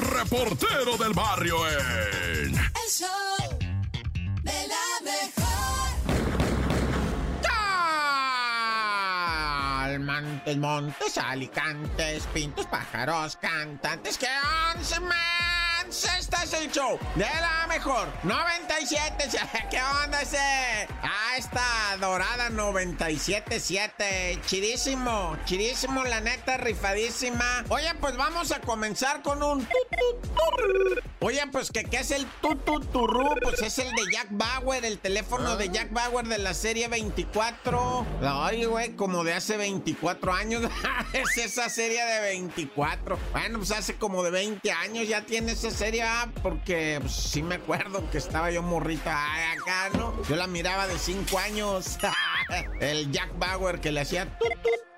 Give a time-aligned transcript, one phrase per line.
[0.00, 2.54] reportero del barrio en...
[2.54, 3.58] El show
[4.42, 5.50] de la mejor.
[10.00, 14.28] Montes, montes, alicantes, pintos, pájaros, cantantes, que
[14.74, 15.59] once más.
[15.88, 19.28] Este es el show de la mejor 97.
[19.70, 20.38] ¿Qué onda ese?
[21.02, 24.44] Ah, esta dorada 97.7.
[24.44, 27.64] Chidísimo, chidísimo, la neta, rifadísima.
[27.70, 29.66] Oye, pues vamos a comenzar con un.
[31.22, 35.54] Oye, pues que qué es el tututurú, pues es el de Jack Bauer, el teléfono
[35.58, 38.06] de Jack Bauer de la serie 24.
[38.22, 40.62] Ay, güey, como de hace 24 años.
[41.12, 43.18] es esa serie de 24.
[43.32, 47.42] Bueno, pues hace como de 20 años ya tiene esa serie, ah, porque pues, sí
[47.42, 50.14] me acuerdo que estaba yo morrita ay, acá, ¿no?
[50.26, 51.98] Yo la miraba de 5 años.
[52.80, 54.89] el Jack Bauer que le hacía tut, tut,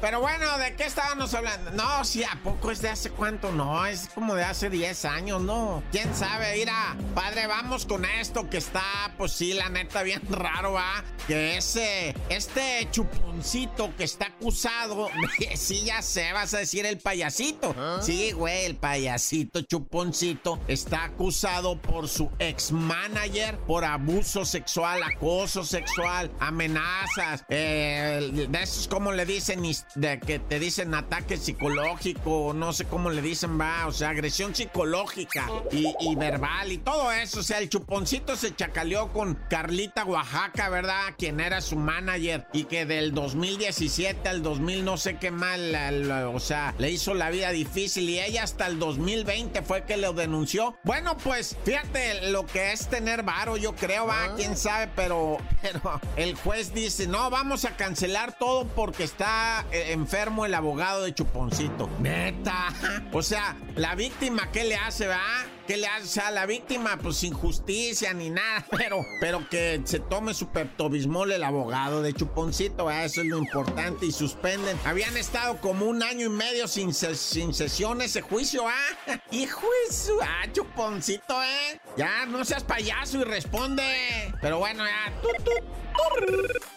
[0.00, 1.70] pero bueno, ¿de qué estábamos hablando?
[1.72, 3.52] No, sí, ¿a poco es de hace cuánto?
[3.52, 5.82] No, es como de hace 10 años, ¿no?
[5.90, 6.54] ¿Quién sabe?
[6.56, 11.04] Mira, padre, vamos con esto que está, pues sí, la neta, bien raro, ¿va?
[11.26, 15.08] Que ese, este chuponcito que está acusado,
[15.54, 17.74] sí, ya sé, vas a decir el payasito.
[18.00, 25.64] Sí, güey, el payasito chuponcito está acusado por su ex manager por abuso sexual, acoso
[25.64, 32.72] sexual, amenazas, eh, de esos como le dicen, de que te dicen ataque psicológico, no
[32.72, 37.40] sé cómo le dicen, va, o sea, agresión psicológica y, y, verbal y todo eso.
[37.40, 41.14] O sea, el chuponcito se chacaleó con Carlita Oaxaca, ¿verdad?
[41.16, 46.40] Quien era su manager y que del 2017 al 2000 no sé qué mal, o
[46.40, 50.76] sea, le hizo la vida difícil y ella hasta el 2020 fue que lo denunció.
[50.84, 56.00] Bueno, pues fíjate lo que es tener varo, yo creo, va, quién sabe, pero, pero
[56.16, 59.37] el juez dice, no, vamos a cancelar todo porque está
[59.72, 61.88] eh, enfermo el abogado de Chuponcito.
[62.00, 62.68] Neta.
[63.12, 65.20] O sea, la víctima, ¿qué le hace, va?
[65.66, 66.04] ¿Qué le hace?
[66.04, 70.48] O sea, la víctima, pues sin justicia ni nada, pero, pero que se tome su
[70.48, 74.78] peptobismol el abogado de Chuponcito, eso es lo importante, y suspenden.
[74.84, 79.20] Habían estado como un año y medio sin, sin sesión ese juicio, ¿ah?
[79.30, 80.18] Hijo de su...
[80.22, 81.80] Ah, Chuponcito, ¿eh?
[81.96, 84.32] Ya, no seas payaso y responde.
[84.40, 85.12] Pero bueno, ya...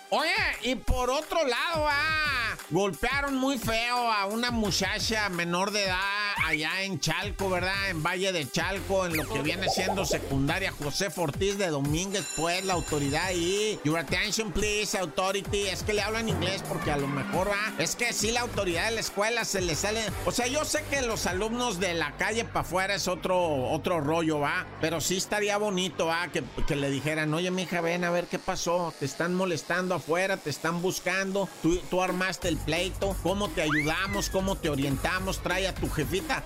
[0.10, 0.34] Oye,
[0.64, 6.84] y por otro lado, ah, golpearon muy feo a una muchacha menor de edad allá
[6.84, 7.90] en Chalco, ¿verdad?
[7.90, 12.64] En Valle de Chalco, en lo que viene siendo secundaria José Fortís de Domínguez, pues
[12.66, 13.80] la autoridad ahí.
[13.84, 15.68] Your attention, please, authority.
[15.68, 18.42] Es que le hablo en inglés porque a lo mejor, ah, es que sí, la
[18.42, 20.02] autoridad de la escuela se le sale.
[20.26, 24.02] O sea, yo sé que los alumnos de la calle para afuera es otro, otro
[24.02, 24.66] rollo, va.
[24.80, 28.40] Pero sí estaría bonito, va, que, que le dijeran, oye, mija, ven a ver qué
[28.40, 28.94] pasó.
[29.00, 31.48] Te están molestando afuera, te están buscando.
[31.62, 33.16] Tú, tú armaste el pleito.
[33.24, 34.30] ¿Cómo te ayudamos?
[34.30, 35.40] ¿Cómo te orientamos?
[35.40, 35.90] Trae a tu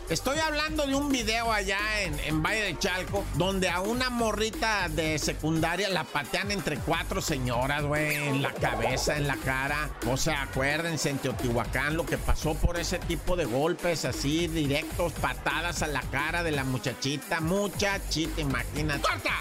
[0.10, 4.90] Estoy hablando de un video allá en, en Valle de Chalco, donde a una morrita
[4.90, 9.90] de secundaria la patean entre cuatro señoras, güey, en la cabeza, en la cara.
[10.08, 15.14] O sea, acuérdense en Teotihuacán lo que pasó por ese tipo de golpes así, directos,
[15.14, 17.42] patadas a la cara de la muchachita.
[17.42, 19.02] Muchachita, imagínate.
[19.02, 19.32] ¡Corta!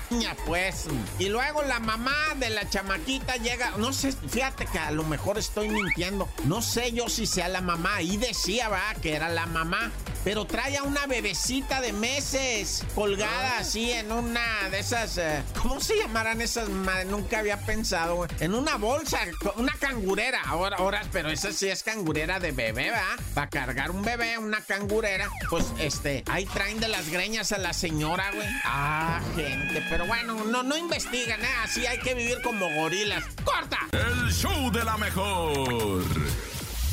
[0.46, 0.86] Pues.
[1.18, 5.38] Y luego la mamá de la chamaquita llega, no sé, fíjate que a lo mejor
[5.38, 6.28] estoy mintiendo.
[6.44, 8.00] No sé yo si sea la mamá.
[8.02, 9.90] Y decía, va, que era la mamá.
[10.24, 15.18] Pero trae a una bebecita de meses colgada así en una de esas.
[15.18, 16.68] eh, ¿Cómo se llamarán esas?
[16.70, 17.04] madre?
[17.04, 18.30] Nunca había pensado, güey.
[18.40, 19.18] En una bolsa,
[19.56, 20.40] una cangurera.
[20.46, 23.16] Ahora, ahora, pero esa sí es cangurera de bebé, ¿va?
[23.34, 25.28] Para cargar un bebé, una cangurera.
[25.50, 28.48] Pues este, ahí traen de las greñas a la señora, güey.
[28.64, 29.84] Ah, gente.
[29.90, 31.48] Pero bueno, no, no investigan, ¿eh?
[31.62, 33.24] Así hay que vivir como gorilas.
[33.44, 33.78] ¡Corta!
[33.92, 36.02] El show de la mejor.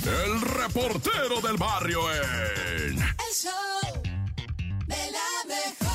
[0.04, 2.98] El reportero del barrio en...
[2.98, 4.02] El show
[4.88, 5.92] de la mejor.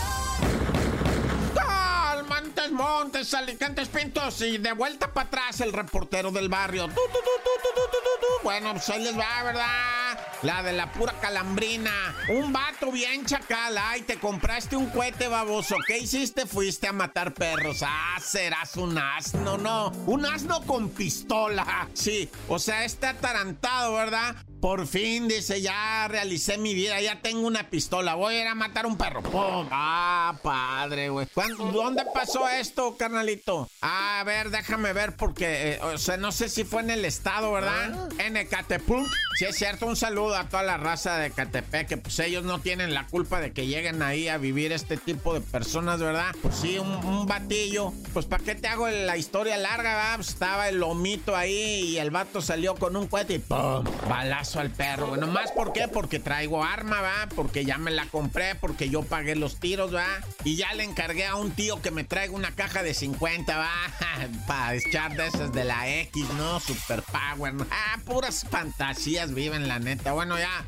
[1.54, 2.24] ¡Gol!
[2.28, 6.86] Montes, Montes, Alicantes, Pintos y de vuelta para atrás el reportero del barrio.
[6.86, 7.20] Tu, tu, tu, tu,
[7.62, 8.42] tu, tu, tu, tu.
[8.44, 10.25] Bueno, pues ahí les va, ¿verdad?
[10.42, 12.14] La de la pura calambrina.
[12.28, 13.76] Un vato bien chacal.
[13.78, 15.76] Ay, te compraste un cohete baboso.
[15.86, 16.46] ¿Qué hiciste?
[16.46, 17.82] Fuiste a matar perros.
[17.82, 19.90] Ah, serás un asno, no.
[20.06, 21.88] Un asno con pistola.
[21.94, 24.36] Sí, o sea, está atarantado, ¿verdad?
[24.60, 28.54] Por fin, dice, ya realicé mi vida, ya tengo una pistola, voy a ir a
[28.54, 29.22] matar un perro.
[29.22, 29.68] ¡Pum!
[29.70, 31.26] Ah, padre, güey.
[31.32, 33.68] ¿Cuándo- ¿Dónde pasó esto, carnalito?
[33.82, 37.52] A ver, déjame ver porque, eh, o sea, no sé si fue en el estado,
[37.52, 38.08] ¿verdad?
[38.18, 39.06] En Ecatepec.
[39.36, 42.58] Sí, es cierto, un saludo a toda la raza de Ecatepec, que pues ellos no
[42.58, 46.34] tienen la culpa de que lleguen ahí a vivir este tipo de personas, ¿verdad?
[46.40, 47.92] Pues sí, un, un batillo.
[48.14, 50.16] Pues, ¿para qué te hago la historia larga, va?
[50.16, 53.84] Pues, estaba el lomito ahí y el vato salió con un cohete y ¡pum!
[54.08, 55.20] Balazo al perro, güey.
[55.20, 55.86] Nomás, ¿por qué?
[55.86, 57.28] Porque traigo arma, va.
[57.34, 60.06] Porque ya me la compré, porque yo pagué los tiros, va.
[60.44, 63.70] Y ya le encargué a un tío que me traiga una caja de 50, va.
[64.46, 66.58] Para echar de esas de la X, ¿no?
[66.58, 67.52] Super Power.
[67.52, 67.66] ¿no?
[67.70, 70.12] Ah, puras fantasías viven, la neta.
[70.12, 70.64] Bueno, ya.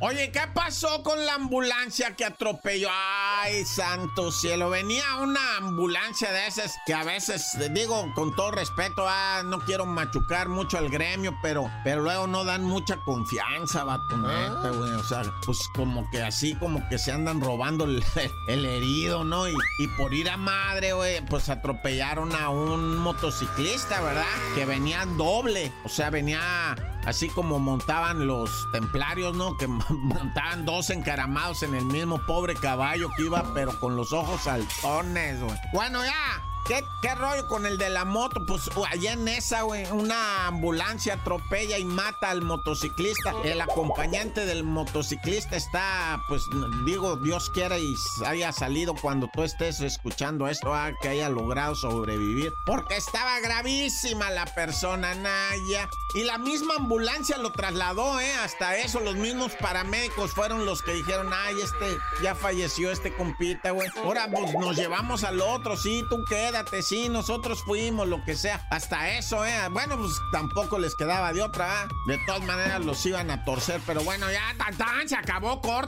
[0.00, 2.90] Oye, ¿qué pasó con la ambulancia que atropelló?
[2.92, 4.68] Ay, santo cielo.
[4.68, 9.86] Venía una ambulancia de esas que a veces, digo con todo respeto, ah, no quiero
[9.86, 14.92] machucar mucho al gremio, pero, pero luego no dan mucha confianza, vato, neta, güey.
[14.92, 18.04] O sea, pues como que así, como que se andan robando el,
[18.48, 19.48] el herido, ¿no?
[19.48, 24.26] Y, y por ir a madre, güey, pues atropellaron a un motociclista, ¿verdad?
[24.54, 25.72] Que venía doble.
[25.84, 29.56] O sea, venía así como montaban los templarios, ¿no?
[29.56, 34.42] Que montaban dos encaramados en el mismo pobre caballo que iba, pero con los ojos
[34.42, 35.56] saltones, güey.
[35.72, 36.55] Bueno, ya.
[36.66, 38.44] ¿Qué, ¿Qué rollo con el de la moto?
[38.44, 43.32] Pues allá en esa, güey, una ambulancia atropella y mata al motociclista.
[43.44, 46.42] El acompañante del motociclista está, pues,
[46.84, 51.76] digo, Dios quiera y haya salido cuando tú estés escuchando esto, ah, que haya logrado
[51.76, 52.52] sobrevivir.
[52.64, 55.88] Porque estaba gravísima la persona, Naya.
[56.14, 58.34] Y la misma ambulancia lo trasladó, ¿eh?
[58.42, 63.70] Hasta eso, los mismos paramédicos fueron los que dijeron, ay, este ya falleció este compita,
[63.70, 63.88] güey.
[64.02, 66.24] Ahora, pues nos llevamos al otro, sí, tú
[66.56, 68.66] quédate, sí, nosotros fuimos, lo que sea.
[68.70, 69.52] Hasta eso, ¿eh?
[69.70, 71.88] Bueno, pues tampoco les quedaba de otra, ¿eh?
[72.06, 75.86] De todas maneras los iban a torcer, pero bueno, ya, tan, se acabó corta.